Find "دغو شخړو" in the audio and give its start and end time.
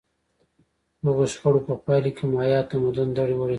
1.05-1.59